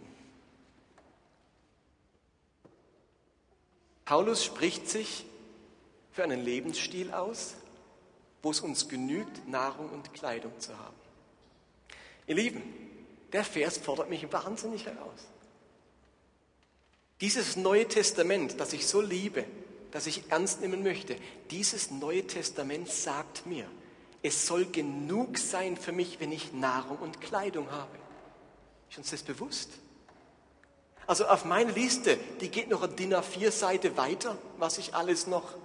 [4.06, 5.26] Paulus spricht sich
[6.12, 7.54] für einen Lebensstil aus,
[8.42, 10.96] wo es uns genügt, Nahrung und Kleidung zu haben.
[12.26, 12.64] Ihr Lieben,
[13.32, 15.28] der Vers fordert mich wahnsinnig heraus.
[17.22, 19.46] Dieses Neue Testament, das ich so liebe,
[19.92, 21.16] das ich ernst nehmen möchte,
[21.52, 23.70] dieses Neue Testament sagt mir,
[24.22, 27.98] es soll genug sein für mich, wenn ich Nahrung und Kleidung habe.
[28.90, 29.70] Ist uns das bewusst?
[31.08, 35.56] Also auf meine Liste, die geht noch eine DIN A4-Seite weiter, was ich alles noch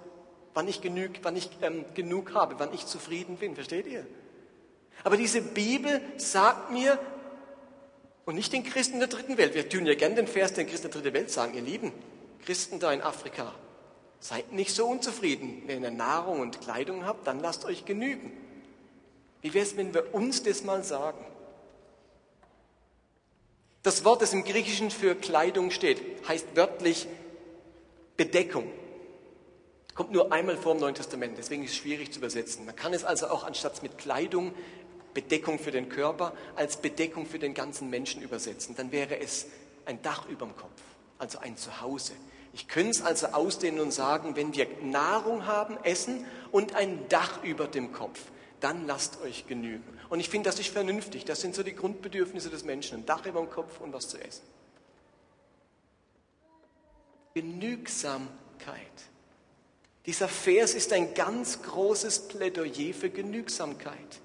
[0.55, 3.53] wann ich, genug, wann ich ähm, genug habe, wann ich zufrieden bin.
[3.53, 4.07] Versteht ihr?
[5.03, 6.97] Aber diese Bibel sagt mir,
[8.25, 10.89] und nicht den Christen der dritten Welt, wir tun ja gerne den Vers den Christen
[10.89, 11.91] der dritten Welt sagen, ihr lieben
[12.43, 13.53] Christen da in Afrika,
[14.19, 15.63] seid nicht so unzufrieden.
[15.67, 18.31] Wenn ihr Nahrung und Kleidung habt, dann lasst euch genügen.
[19.45, 21.23] Wie wäre es, wenn wir uns das mal sagen?
[23.83, 27.07] Das Wort, das im Griechischen für Kleidung steht, heißt wörtlich
[28.17, 28.71] Bedeckung.
[29.93, 32.65] Kommt nur einmal vor im Neuen Testament, deswegen ist es schwierig zu übersetzen.
[32.65, 34.51] Man kann es also auch anstatt mit Kleidung,
[35.13, 38.73] Bedeckung für den Körper, als Bedeckung für den ganzen Menschen übersetzen.
[38.75, 39.45] Dann wäre es
[39.85, 40.81] ein Dach über dem Kopf,
[41.19, 42.13] also ein Zuhause.
[42.51, 47.43] Ich könnte es also ausdehnen und sagen, wenn wir Nahrung haben, Essen und ein Dach
[47.43, 48.19] über dem Kopf,
[48.59, 49.83] dann lasst euch genügen.
[50.09, 51.25] Und ich finde, das ist vernünftig.
[51.25, 52.99] Das sind so die Grundbedürfnisse des Menschen.
[52.99, 54.43] Ein Dach über dem Kopf und was zu essen.
[57.33, 58.29] Genügsamkeit.
[60.05, 64.21] Dieser Vers ist ein ganz großes Plädoyer für Genügsamkeit.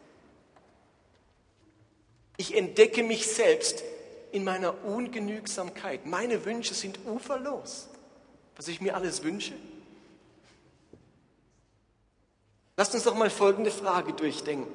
[2.36, 3.82] Ich entdecke mich selbst
[4.32, 6.06] in meiner Ungenügsamkeit.
[6.06, 7.88] Meine Wünsche sind uferlos,
[8.56, 9.54] was ich mir alles wünsche.
[12.80, 14.72] Lasst uns doch mal folgende Frage durchdenken.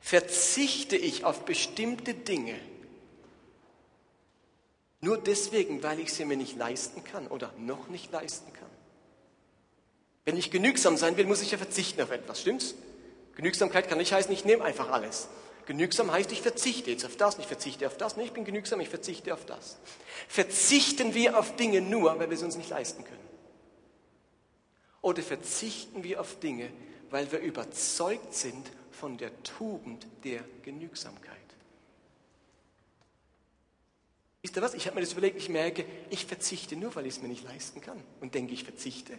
[0.00, 2.58] Verzichte ich auf bestimmte Dinge
[5.02, 8.70] nur deswegen, weil ich sie mir nicht leisten kann oder noch nicht leisten kann?
[10.24, 12.74] Wenn ich genügsam sein will, muss ich ja verzichten auf etwas, stimmt's?
[13.36, 15.28] Genügsamkeit kann nicht heißen, ich nehme einfach alles.
[15.66, 18.80] Genügsam heißt, ich verzichte jetzt auf das, ich verzichte auf das, nee, ich bin genügsam,
[18.80, 19.76] ich verzichte auf das.
[20.26, 23.31] Verzichten wir auf Dinge nur, weil wir es uns nicht leisten können?
[25.02, 26.70] Oder verzichten wir auf Dinge,
[27.10, 31.36] weil wir überzeugt sind von der Tugend der Genügsamkeit?
[34.42, 34.74] Wisst ihr was?
[34.74, 37.44] Ich habe mir das überlegt, ich merke, ich verzichte nur, weil ich es mir nicht
[37.44, 38.00] leisten kann.
[38.20, 39.18] Und denke, ich verzichte.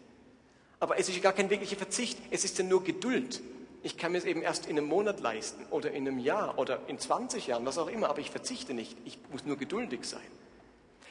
[0.80, 3.42] Aber es ist gar kein wirklicher Verzicht, es ist ja nur Geduld.
[3.84, 6.82] Ich kann mir es eben erst in einem Monat leisten oder in einem Jahr oder
[6.88, 8.98] in 20 Jahren, was auch immer, aber ich verzichte nicht.
[9.06, 10.22] Ich muss nur geduldig sein.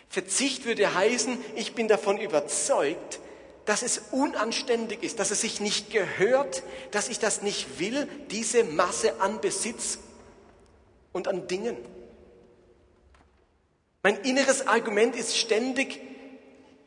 [0.08, 3.20] Verzicht würde heißen, ich bin davon überzeugt,
[3.64, 8.64] dass es unanständig ist, dass es sich nicht gehört, dass ich das nicht will, diese
[8.64, 9.98] Masse an Besitz
[11.12, 11.76] und an Dingen.
[14.02, 16.00] Mein inneres Argument ist ständig,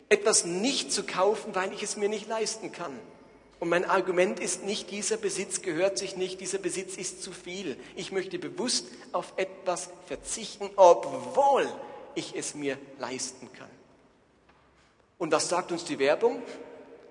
[0.09, 2.99] etwas nicht zu kaufen, weil ich es mir nicht leisten kann.
[3.59, 7.77] Und mein Argument ist nicht, dieser Besitz gehört sich nicht, dieser Besitz ist zu viel.
[7.95, 11.67] Ich möchte bewusst auf etwas verzichten, obwohl
[12.15, 13.69] ich es mir leisten kann.
[15.17, 16.41] Und was sagt uns die Werbung?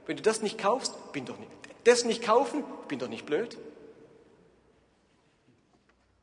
[0.07, 1.51] Wenn du das nicht kaufst, bin doch nicht.
[1.85, 3.57] Das nicht kaufen, bin doch nicht blöd.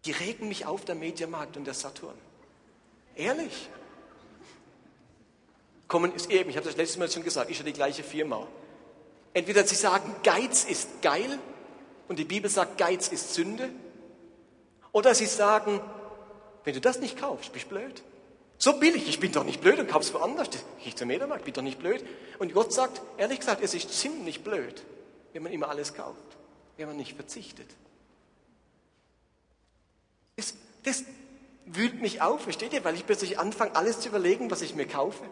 [0.05, 2.17] Die regen mich auf, der Mediamarkt und der Saturn.
[3.15, 3.69] Ehrlich
[5.87, 8.47] kommen ist eben, ich habe das letzte Mal schon gesagt, ist ja die gleiche Firma.
[9.33, 11.37] Entweder sie sagen, Geiz ist geil
[12.07, 13.69] und die Bibel sagt, Geiz ist Sünde.
[14.93, 15.81] Oder sie sagen,
[16.63, 18.03] wenn du das nicht kaufst, bist du blöd.
[18.61, 20.49] So billig, ich bin doch nicht blöd und kauf's woanders.
[20.85, 22.05] Ich zum Mediamarkt, bin doch nicht blöd.
[22.37, 24.83] Und Gott sagt, ehrlich gesagt, es ist ziemlich blöd,
[25.33, 26.21] wenn man immer alles kauft,
[26.77, 27.65] wenn man nicht verzichtet.
[30.35, 31.05] Das, das,
[31.65, 32.83] wühlt mich auf, versteht ihr?
[32.83, 35.23] Weil ich plötzlich anfange, alles zu überlegen, was ich mir kaufe.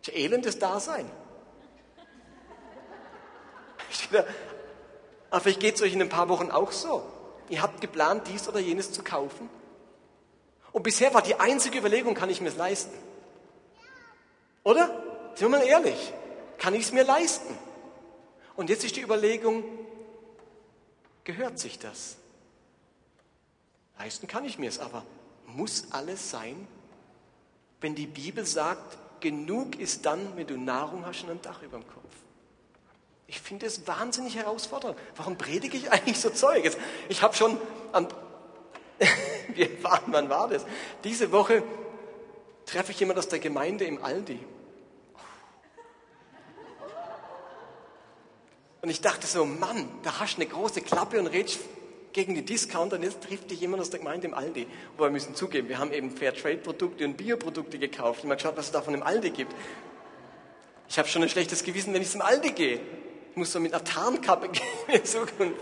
[0.00, 1.10] Das ist elendes Dasein.
[5.28, 7.04] Aber vielleicht geht es euch in ein paar Wochen auch so.
[7.50, 9.50] Ihr habt geplant, dies oder jenes zu kaufen.
[10.74, 12.92] Und bisher war die einzige Überlegung, kann ich mir es leisten?
[14.64, 14.88] Oder?
[15.36, 16.12] Sind wir mal ehrlich.
[16.58, 17.56] Kann ich es mir leisten?
[18.56, 19.62] Und jetzt ist die Überlegung,
[21.22, 22.16] gehört sich das?
[24.00, 25.06] Leisten kann ich mir es, aber
[25.46, 26.66] muss alles sein?
[27.80, 31.78] Wenn die Bibel sagt, genug ist dann, wenn du Nahrung hast und ein Dach über
[31.78, 32.02] dem Kopf.
[33.28, 34.98] Ich finde es wahnsinnig herausfordernd.
[35.14, 36.68] Warum predige ich eigentlich so Zeug?
[37.08, 37.58] Ich habe schon
[37.92, 38.08] am,
[39.54, 40.64] wir waren, wann war das?
[41.02, 41.62] Diese Woche
[42.66, 44.38] treffe ich jemand aus der Gemeinde im Aldi.
[48.82, 51.60] Und ich dachte so, Mann, da hast du eine große Klappe und redest
[52.12, 54.66] gegen die Discounter und jetzt trifft dich jemand aus der Gemeinde im Aldi.
[54.96, 58.20] Aber wir müssen zugeben, wir haben eben Fairtrade-Produkte und Bioprodukte gekauft.
[58.20, 59.54] Ich habe geschaut, was es davon im Aldi gibt.
[60.88, 62.80] Ich habe schon ein schlechtes Gewissen, wenn ich zum Aldi gehe.
[63.30, 65.54] Ich muss so mit einer Tarnkappe gehen in Zukunft.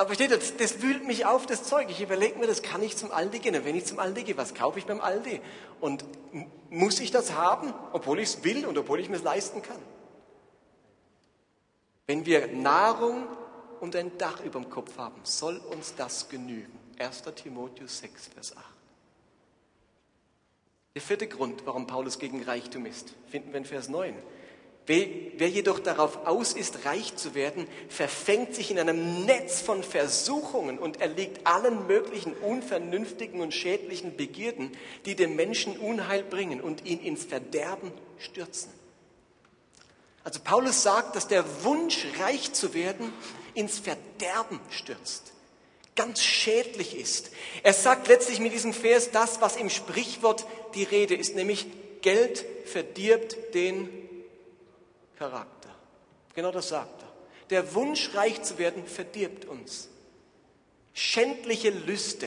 [0.00, 1.90] Aber versteht ihr, das, wühlt mich auf, das Zeug.
[1.90, 3.54] Ich überlege mir, das kann ich zum Aldi gehen.
[3.54, 5.42] Und wenn ich zum Aldi gehe, was kaufe ich beim Aldi?
[5.78, 6.06] Und
[6.70, 9.76] muss ich das haben, obwohl ich es will und obwohl ich mir es leisten kann?
[12.06, 13.26] Wenn wir Nahrung
[13.82, 16.72] und ein Dach über dem Kopf haben, soll uns das genügen.
[16.98, 17.24] 1.
[17.34, 18.64] Timotheus 6, Vers 8.
[20.94, 24.14] Der vierte Grund, warum Paulus gegen Reichtum ist, finden wir in Vers 9.
[24.90, 30.80] Wer jedoch darauf aus ist, reich zu werden, verfängt sich in einem Netz von Versuchungen
[30.80, 34.72] und erliegt allen möglichen unvernünftigen und schädlichen Begierden,
[35.06, 38.72] die dem Menschen Unheil bringen und ihn ins Verderben stürzen.
[40.24, 43.12] Also Paulus sagt, dass der Wunsch, reich zu werden,
[43.54, 45.32] ins Verderben stürzt,
[45.94, 47.30] ganz schädlich ist.
[47.62, 51.68] Er sagt letztlich mit diesem Vers das, was im Sprichwort die Rede ist, nämlich
[52.02, 53.88] Geld verdirbt den
[55.20, 55.68] Charakter.
[56.34, 57.08] Genau das sagt er.
[57.50, 59.90] Der Wunsch, reich zu werden, verdirbt uns.
[60.94, 62.26] Schändliche Lüste,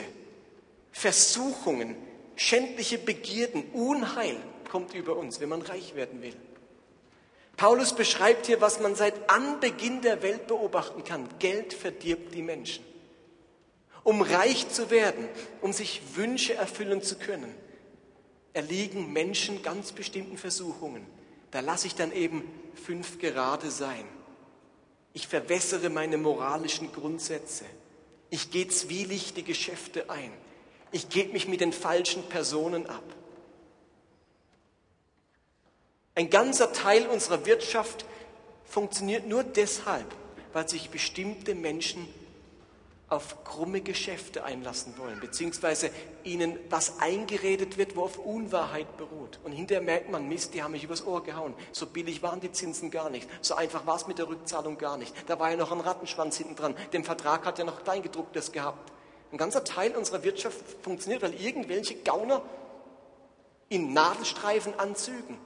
[0.92, 1.96] Versuchungen,
[2.36, 4.36] schändliche Begierden, Unheil
[4.70, 6.36] kommt über uns, wenn man reich werden will.
[7.56, 11.28] Paulus beschreibt hier, was man seit Anbeginn der Welt beobachten kann.
[11.40, 12.84] Geld verdirbt die Menschen.
[14.04, 15.28] Um reich zu werden,
[15.60, 17.52] um sich Wünsche erfüllen zu können,
[18.52, 21.04] erliegen Menschen ganz bestimmten Versuchungen.
[21.54, 22.42] Da lasse ich dann eben
[22.74, 24.04] fünf gerade sein.
[25.12, 27.64] Ich verwässere meine moralischen Grundsätze.
[28.28, 30.32] Ich gehe zwielichtige Geschäfte ein.
[30.90, 33.04] Ich gebe mich mit den falschen Personen ab.
[36.16, 38.04] Ein ganzer Teil unserer Wirtschaft
[38.64, 40.12] funktioniert nur deshalb,
[40.52, 42.08] weil sich bestimmte Menschen
[43.08, 45.90] auf krumme Geschäfte einlassen wollen, beziehungsweise
[46.24, 49.38] ihnen was eingeredet wird, wo auf Unwahrheit beruht.
[49.44, 51.54] Und hinterher merkt man, Mist, die haben mich übers Ohr gehauen.
[51.72, 53.28] So billig waren die Zinsen gar nicht.
[53.42, 55.14] So einfach war es mit der Rückzahlung gar nicht.
[55.28, 56.74] Da war ja noch ein Rattenschwanz hinten dran.
[56.92, 58.92] Der Vertrag hat ja noch Kleingedrucktes gehabt.
[59.30, 62.42] Ein ganzer Teil unserer Wirtschaft funktioniert, weil irgendwelche Gauner
[63.68, 65.38] in Nadelstreifenanzügen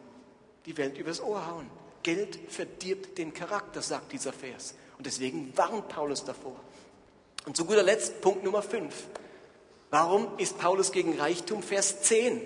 [0.67, 1.69] die Welt übers Ohr hauen.
[2.03, 4.75] Geld verdirbt den Charakter, sagt dieser Vers.
[4.97, 6.57] Und deswegen warnt Paulus davor.
[7.45, 8.95] Und zu guter Letzt Punkt Nummer 5.
[9.91, 11.63] Warum ist Paulus gegen Reichtum?
[11.63, 12.41] Vers 10.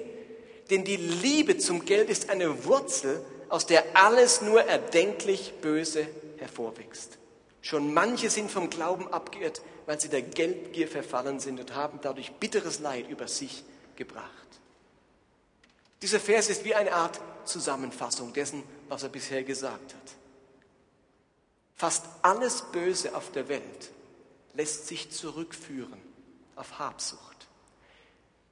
[0.70, 6.07] Denn die Liebe zum Geld ist eine Wurzel, aus der alles nur erdenklich Böse
[6.38, 7.18] hervorwächst.
[7.61, 12.33] Schon manche sind vom Glauben abgeirrt, weil sie der Geldgier verfallen sind und haben dadurch
[12.33, 13.64] bitteres Leid über sich
[13.96, 14.31] gebracht.
[16.00, 20.12] Dieser Vers ist wie eine Art Zusammenfassung dessen, was er bisher gesagt hat.
[21.76, 23.90] Fast alles Böse auf der Welt
[24.55, 26.01] lässt sich zurückführen
[26.57, 27.49] auf Habsucht.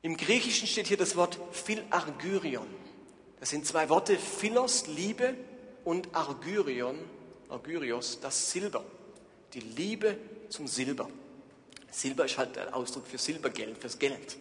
[0.03, 2.67] Im Griechischen steht hier das Wort Philargyrion.
[3.39, 5.35] Das sind zwei Worte, Philos, Liebe,
[5.85, 6.99] und Argyrion,
[7.49, 8.85] Argyrios, das Silber.
[9.55, 10.17] Die Liebe
[10.49, 11.09] zum Silber.
[11.91, 14.39] Silber ist halt ein Ausdruck für Silbergeld, fürs Geld.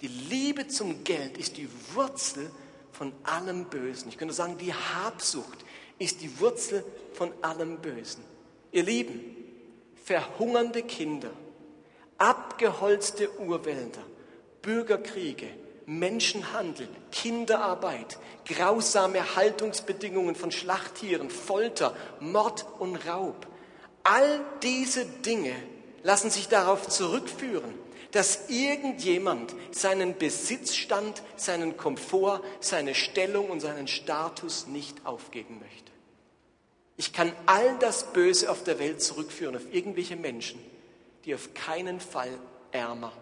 [0.00, 2.50] Die Liebe zum Geld ist die Wurzel
[2.92, 4.08] von allem Bösen.
[4.08, 5.64] Ich könnte sagen, die Habsucht
[5.98, 8.22] ist die Wurzel von allem Bösen.
[8.70, 9.36] Ihr Lieben,
[10.04, 11.30] verhungernde Kinder,
[12.18, 14.02] abgeholzte Urwälder,
[14.62, 15.48] Bürgerkriege,
[15.86, 23.46] Menschenhandel, Kinderarbeit, grausame Haltungsbedingungen von Schlachttieren, Folter, Mord und Raub.
[24.02, 25.54] All diese Dinge
[26.02, 27.74] lassen sich darauf zurückführen,
[28.12, 35.83] dass irgendjemand seinen Besitzstand, seinen Komfort, seine Stellung und seinen Status nicht aufgeben möchte.
[36.96, 40.60] Ich kann all das Böse auf der Welt zurückführen auf irgendwelche Menschen,
[41.24, 42.30] die auf keinen Fall
[42.70, 43.12] ärmer,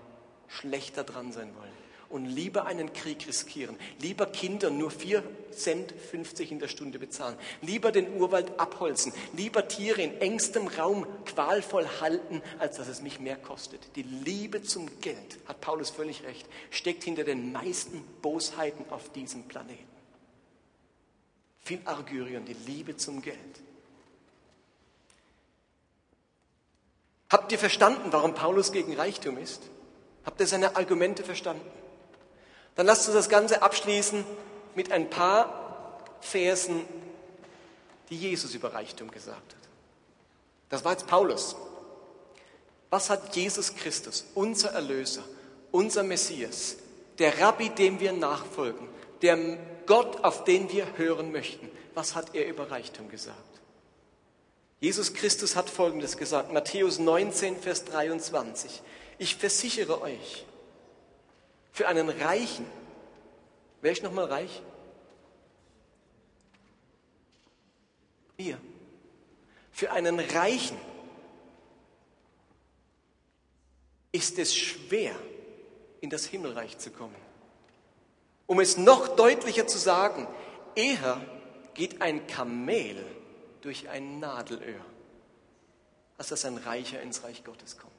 [0.49, 1.83] schlechter dran sein wollen
[2.13, 7.37] und lieber einen Krieg riskieren, lieber Kindern nur 4 Cent 50 in der Stunde bezahlen,
[7.63, 13.19] lieber den Urwald abholzen, lieber Tiere in engstem Raum qualvoll halten, als dass es mich
[13.19, 13.81] mehr kostet.
[13.97, 19.45] Die Liebe zum Geld, hat Paulus völlig recht, steckt hinter den meisten Bosheiten auf diesem
[19.45, 19.81] Planeten.
[21.61, 23.62] Viel Argyrion, die Liebe zum Geld.
[27.33, 29.63] Habt ihr verstanden, warum Paulus gegen Reichtum ist?
[30.27, 31.67] Habt ihr seine Argumente verstanden?
[32.75, 34.23] Dann lasst uns das Ganze abschließen
[34.75, 36.85] mit ein paar Versen,
[38.11, 39.69] die Jesus über Reichtum gesagt hat.
[40.69, 41.57] Das war jetzt Paulus.
[42.91, 45.23] Was hat Jesus Christus, unser Erlöser,
[45.71, 46.77] unser Messias,
[47.19, 48.87] der Rabbi, dem wir nachfolgen,
[49.23, 49.39] der
[49.87, 53.52] Gott, auf den wir hören möchten, was hat er über Reichtum gesagt?
[54.83, 58.83] Jesus Christus hat Folgendes gesagt, Matthäus 19, Vers 23.
[59.17, 60.45] Ich versichere euch,
[61.71, 62.67] für einen Reichen.
[63.81, 64.61] Wer ist nochmal reich?
[68.37, 68.59] Wir.
[69.71, 70.77] Für einen Reichen
[74.11, 75.15] ist es schwer,
[76.01, 77.15] in das Himmelreich zu kommen.
[78.49, 80.27] Um es noch deutlicher zu sagen,
[80.75, 81.25] eher
[81.75, 83.22] geht ein Kamel
[83.63, 84.85] durch ein Nadelöhr,
[86.19, 87.93] als dass ein Reicher ins Reich Gottes kommt.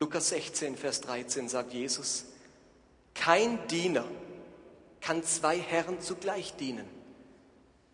[0.00, 2.26] Lukas 16, Vers 13 sagt Jesus,
[3.14, 4.04] kein Diener
[5.00, 6.88] kann zwei Herren zugleich dienen.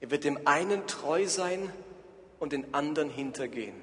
[0.00, 1.72] Er wird dem einen treu sein
[2.38, 3.76] und den anderen hintergehen.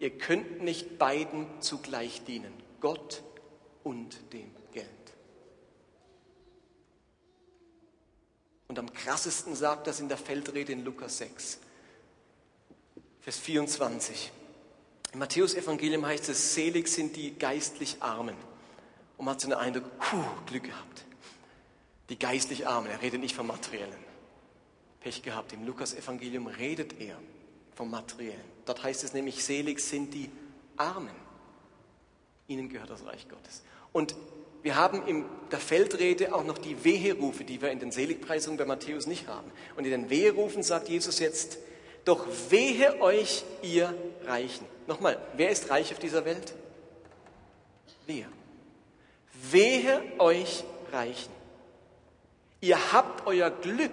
[0.00, 3.22] Ihr könnt nicht beiden zugleich dienen, Gott
[3.84, 4.88] und dem Geld.
[8.72, 11.58] Und am krassesten sagt das in der Feldrede in Lukas 6,
[13.20, 14.32] Vers 24.
[15.12, 18.34] Im Matthäus-Evangelium heißt es, selig sind die geistlich Armen.
[19.18, 21.04] Und man hat so den Eindruck, puh, Glück gehabt.
[22.08, 24.02] Die geistlich Armen, er redet nicht vom Materiellen.
[25.00, 25.52] Pech gehabt.
[25.52, 27.18] Im Lukas-Evangelium redet er
[27.74, 28.40] vom Materiellen.
[28.64, 30.30] Dort heißt es nämlich, selig sind die
[30.78, 31.14] Armen.
[32.48, 33.64] Ihnen gehört das Reich Gottes.
[33.92, 34.14] Und
[34.62, 38.64] wir haben in der Feldrede auch noch die Weherufe, die wir in den Seligpreisungen bei
[38.64, 39.50] Matthäus nicht haben.
[39.76, 41.58] Und in den Weherufen sagt Jesus jetzt,
[42.04, 43.94] doch wehe euch, ihr
[44.24, 44.66] Reichen.
[44.86, 46.54] Nochmal, wer ist reich auf dieser Welt?
[48.06, 48.26] Wir.
[49.50, 51.32] Wehe euch Reichen.
[52.60, 53.90] Ihr habt euer Glück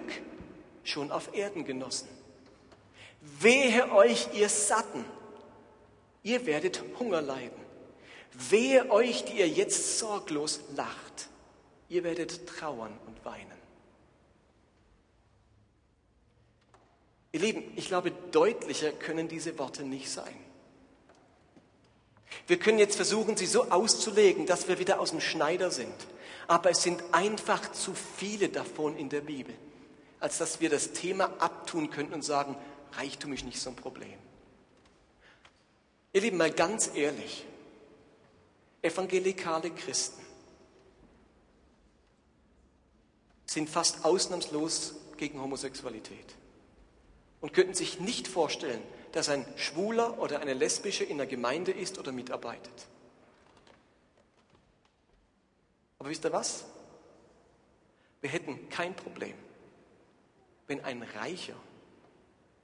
[0.84, 2.08] schon auf Erden genossen.
[3.40, 5.04] Wehe euch, ihr Satten.
[6.22, 7.69] Ihr werdet Hunger leiden.
[8.48, 11.28] Wehe euch, die ihr jetzt sorglos lacht.
[11.88, 13.60] Ihr werdet trauern und weinen.
[17.32, 20.34] Ihr Lieben, ich glaube, deutlicher können diese Worte nicht sein.
[22.46, 25.94] Wir können jetzt versuchen, sie so auszulegen, dass wir wieder aus dem Schneider sind.
[26.48, 29.54] Aber es sind einfach zu viele davon in der Bibel,
[30.18, 32.56] als dass wir das Thema abtun könnten und sagen,
[32.92, 34.18] Reichtum ist nicht so ein Problem.
[36.12, 37.46] Ihr Lieben, mal ganz ehrlich,
[38.82, 40.24] evangelikale Christen
[43.46, 46.36] sind fast ausnahmslos gegen Homosexualität
[47.40, 51.98] und könnten sich nicht vorstellen, dass ein Schwuler oder eine Lesbische in der Gemeinde ist
[51.98, 52.86] oder mitarbeitet.
[55.98, 56.64] Aber wisst ihr was?
[58.20, 59.34] Wir hätten kein Problem,
[60.66, 61.56] wenn ein Reicher,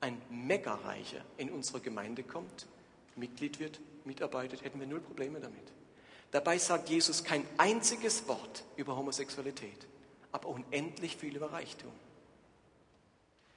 [0.01, 2.67] ein Mega-Reicher in unsere Gemeinde kommt,
[3.17, 5.73] Mitglied wird, mitarbeitet, hätten wir null Probleme damit.
[6.31, 9.87] Dabei sagt Jesus kein einziges Wort über Homosexualität,
[10.33, 11.93] aber unendlich viel über Reichtum.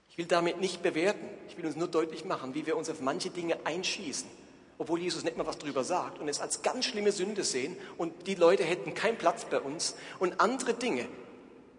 [0.10, 3.02] Ich will damit nicht bewerten, ich will uns nur deutlich machen, wie wir uns auf
[3.02, 4.30] manche Dinge einschießen,
[4.78, 8.28] obwohl Jesus nicht mal was drüber sagt und es als ganz schlimme Sünde sehen und
[8.28, 11.08] die Leute hätten keinen Platz bei uns und andere Dinge,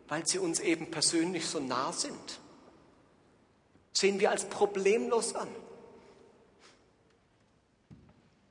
[0.08, 2.40] weil sie uns eben persönlich so nah sind,
[3.92, 5.48] sehen wir als problemlos an.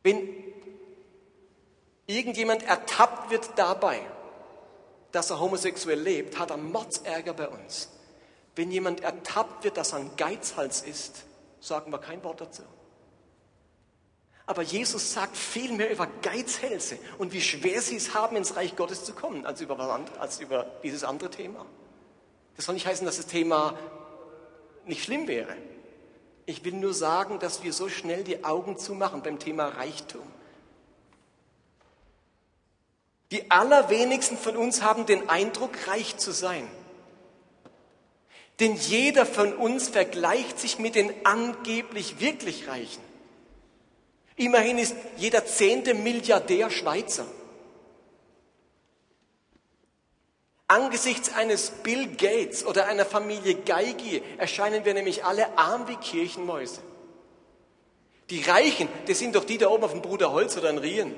[0.03, 0.20] Wenn
[2.10, 4.01] irgendjemand ertappt wird dabei,
[5.12, 7.89] dass er homosexuell lebt, hat er Mordsärger bei uns.
[8.55, 11.24] Wenn jemand ertappt wird, dass er ein Geizhals ist,
[11.60, 12.64] sagen wir kein Wort dazu.
[14.47, 18.76] Aber Jesus sagt viel mehr über Geizhälse und wie schwer sie es haben, ins Reich
[18.76, 21.68] Gottes zu kommen, als über, als über dieses andere Thema.
[22.55, 23.78] Das soll nicht heißen, dass das Thema
[24.86, 25.55] nicht schlimm wäre.
[26.47, 30.24] Ich will nur sagen, dass wir so schnell die Augen zumachen beim Thema Reichtum.
[33.32, 36.67] Die allerwenigsten von uns haben den Eindruck, reich zu sein.
[38.59, 43.01] Denn jeder von uns vergleicht sich mit den angeblich wirklich Reichen.
[44.36, 47.25] Immerhin ist jeder zehnte Milliardär Schweizer.
[50.67, 56.82] Angesichts eines Bill Gates oder einer Familie Geigi erscheinen wir nämlich alle arm wie Kirchenmäuse.
[58.30, 61.15] Die Reichen, das sind doch die da oben auf dem Bruder Holz oder in Rien.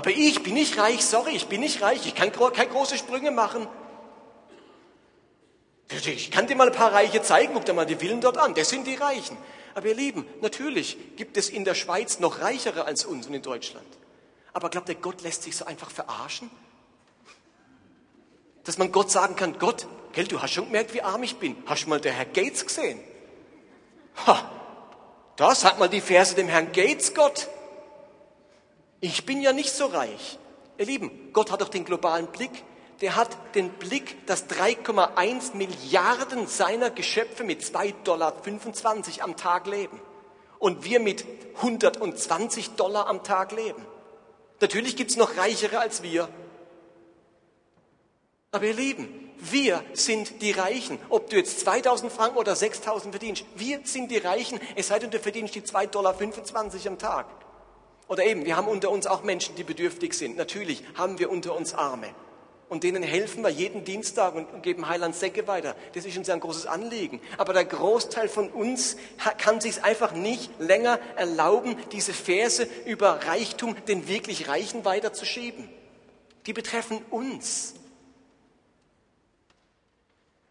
[0.00, 3.30] Aber ich bin nicht reich, sorry, ich bin nicht reich, ich kann keine große Sprünge
[3.30, 3.68] machen.
[5.90, 8.54] Ich kann dir mal ein paar Reiche zeigen, guck dir mal die Villen dort an,
[8.54, 9.36] das sind die Reichen.
[9.74, 13.42] Aber ihr Lieben, natürlich gibt es in der Schweiz noch Reichere als uns und in
[13.42, 13.84] Deutschland.
[14.54, 16.50] Aber glaubt ihr, Gott lässt sich so einfach verarschen?
[18.64, 21.62] Dass man Gott sagen kann, Gott, gell, du hast schon gemerkt, wie arm ich bin.
[21.66, 22.98] Hast du mal der Herr Gates gesehen?
[24.24, 24.50] Ha,
[25.36, 27.50] da sagt mal die Verse dem Herrn Gates Gott.
[29.00, 30.38] Ich bin ja nicht so reich.
[30.76, 32.50] Ihr Lieben, Gott hat doch den globalen Blick.
[33.00, 38.34] Der hat den Blick, dass 3,1 Milliarden seiner Geschöpfe mit 2,25 Dollar
[39.20, 39.98] am Tag leben.
[40.58, 41.24] Und wir mit
[41.56, 43.86] 120 Dollar am Tag leben.
[44.60, 46.28] Natürlich gibt's noch Reichere als wir.
[48.52, 50.98] Aber ihr Lieben, wir sind die Reichen.
[51.08, 55.10] Ob du jetzt 2000 Franken oder 6000 verdienst, wir sind die Reichen, es sei denn,
[55.10, 56.20] du verdienst die 2,25 Dollar
[56.86, 57.26] am Tag.
[58.10, 60.36] Oder eben, wir haben unter uns auch Menschen, die bedürftig sind.
[60.36, 62.08] Natürlich haben wir unter uns Arme.
[62.68, 65.76] Und denen helfen wir jeden Dienstag und geben Heiland Säcke weiter.
[65.94, 67.20] Das ist uns ein großes Anliegen.
[67.38, 68.96] Aber der Großteil von uns
[69.38, 75.68] kann sich einfach nicht länger erlauben, diese Verse über Reichtum den wirklich Reichen weiterzuschieben.
[76.46, 77.74] Die betreffen uns.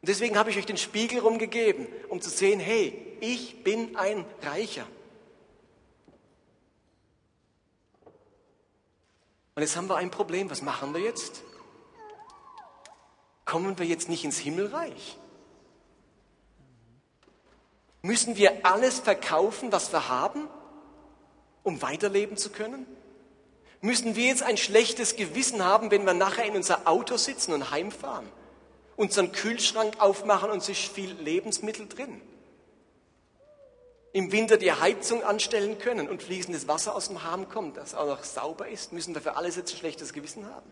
[0.02, 4.24] Und deswegen habe ich euch den Spiegel rumgegeben, um zu sehen, hey, ich bin ein
[4.44, 4.88] Reicher.
[9.60, 10.50] Und jetzt haben wir ein Problem.
[10.50, 11.44] Was machen wir jetzt?
[13.44, 15.18] Kommen wir jetzt nicht ins Himmelreich?
[18.02, 20.48] Müssen wir alles verkaufen, was wir haben,
[21.64, 22.88] um weiterleben zu können?
[23.82, 27.70] Müssen wir jetzt ein schlechtes Gewissen haben, wenn wir nachher in unser Auto sitzen und
[27.70, 28.32] heimfahren?
[28.96, 32.22] Unseren Kühlschrank aufmachen und sich viel Lebensmittel drin?
[34.12, 38.08] Im Winter die Heizung anstellen können und fließendes Wasser aus dem Hahn kommt, das auch
[38.08, 40.72] noch sauber ist, müssen wir für alles jetzt ein schlechtes Gewissen haben.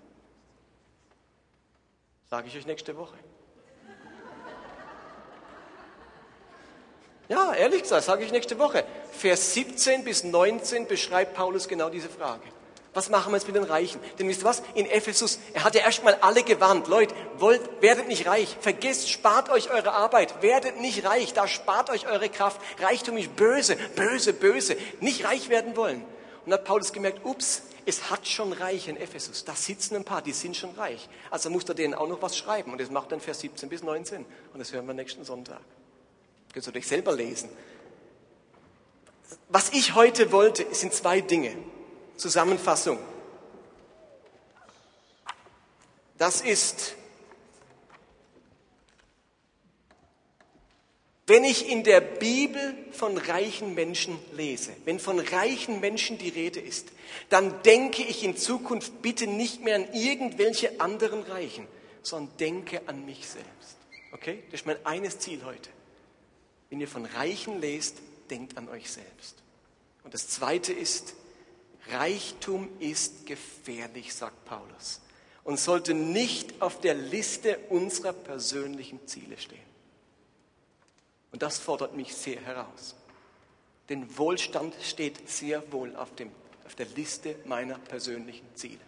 [2.30, 3.16] Sage ich euch nächste Woche.
[7.30, 8.86] Ja, ehrlich gesagt, sage ich nächste Woche.
[9.12, 12.44] Vers 17 bis 19 beschreibt Paulus genau diese Frage.
[12.98, 14.02] Was machen wir jetzt mit den Reichen?
[14.18, 14.64] Denn wisst ihr was?
[14.74, 16.88] In Ephesus, er hat ja erstmal alle gewarnt.
[16.88, 18.58] Leute, wollt, werdet nicht reich.
[18.60, 20.42] Vergesst, spart euch eure Arbeit.
[20.42, 21.32] Werdet nicht reich.
[21.34, 22.60] Da spart euch eure Kraft.
[22.80, 24.78] Reichtum ist böse, böse, böse.
[25.00, 26.04] Nicht reich werden wollen.
[26.44, 29.46] Und hat Paulus gemerkt, ups, es hat schon Reich in Ephesus.
[29.46, 31.08] Da sitzen ein paar, die sind schon reich.
[31.30, 32.72] Also muss er denen auch noch was schreiben.
[32.72, 34.26] Und das macht dann Vers 17 bis 19.
[34.54, 35.62] Und das hören wir nächsten Sonntag.
[36.52, 37.50] Könnt ihr euch selber lesen.
[39.50, 41.56] Was ich heute wollte, sind zwei Dinge.
[42.18, 43.00] Zusammenfassung.
[46.18, 46.96] Das ist,
[51.28, 56.60] wenn ich in der Bibel von reichen Menschen lese, wenn von reichen Menschen die Rede
[56.60, 56.88] ist,
[57.30, 61.68] dann denke ich in Zukunft bitte nicht mehr an irgendwelche anderen Reichen,
[62.02, 63.78] sondern denke an mich selbst.
[64.12, 64.44] Okay?
[64.50, 65.70] Das ist mein eines Ziel heute.
[66.70, 67.98] Wenn ihr von Reichen lest,
[68.30, 69.36] denkt an euch selbst.
[70.04, 71.14] Und das zweite ist,
[71.92, 75.02] Reichtum ist gefährlich, sagt Paulus,
[75.44, 79.60] und sollte nicht auf der Liste unserer persönlichen Ziele stehen.
[81.32, 82.96] Und das fordert mich sehr heraus.
[83.90, 86.32] Denn Wohlstand steht sehr wohl auf, dem,
[86.66, 88.80] auf der Liste meiner persönlichen Ziele.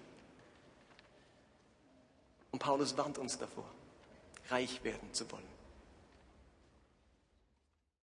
[2.51, 3.69] Und Paulus warnt uns davor,
[4.49, 5.58] reich werden zu wollen.